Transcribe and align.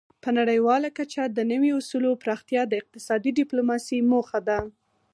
په 0.23 0.29
نړیواله 0.39 0.89
کچه 0.97 1.23
د 1.27 1.39
نوي 1.51 1.71
اصولو 1.79 2.11
پراختیا 2.23 2.61
د 2.67 2.73
اقتصادي 2.81 3.31
ډیپلوماسي 3.39 3.97
موخه 4.11 4.39
ده 4.47 4.59